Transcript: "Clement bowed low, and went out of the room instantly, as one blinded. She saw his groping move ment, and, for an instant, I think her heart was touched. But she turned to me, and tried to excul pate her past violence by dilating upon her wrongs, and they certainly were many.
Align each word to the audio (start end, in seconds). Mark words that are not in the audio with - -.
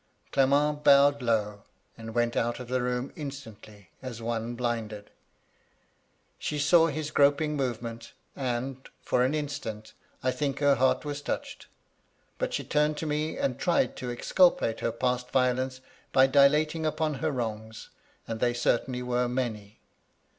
"Clement 0.31 0.83
bowed 0.83 1.21
low, 1.21 1.61
and 1.95 2.15
went 2.15 2.35
out 2.35 2.59
of 2.59 2.69
the 2.69 2.81
room 2.81 3.13
instantly, 3.15 3.91
as 4.01 4.19
one 4.19 4.55
blinded. 4.55 5.11
She 6.39 6.57
saw 6.57 6.87
his 6.87 7.11
groping 7.11 7.55
move 7.55 7.83
ment, 7.83 8.13
and, 8.35 8.77
for 9.03 9.23
an 9.23 9.35
instant, 9.35 9.93
I 10.23 10.31
think 10.31 10.57
her 10.57 10.73
heart 10.73 11.05
was 11.05 11.21
touched. 11.21 11.67
But 12.39 12.51
she 12.51 12.63
turned 12.63 12.97
to 12.97 13.05
me, 13.05 13.37
and 13.37 13.59
tried 13.59 13.95
to 13.97 14.07
excul 14.09 14.57
pate 14.57 14.79
her 14.79 14.91
past 14.91 15.29
violence 15.29 15.81
by 16.11 16.25
dilating 16.25 16.83
upon 16.83 17.13
her 17.21 17.29
wrongs, 17.31 17.89
and 18.27 18.39
they 18.39 18.55
certainly 18.55 19.03
were 19.03 19.27
many. 19.29 19.81